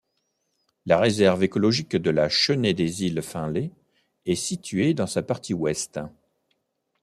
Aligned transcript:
La 0.87 0.97
réserve 0.97 1.43
écologique 1.43 1.95
de 1.95 2.09
la 2.09 2.27
Chênaie-des-Îles-Finlay 2.27 3.69
est 4.25 4.33
situé 4.35 4.95
dans 4.95 5.05
sa 5.05 5.21
partie 5.21 5.53
ouest. 5.53 5.99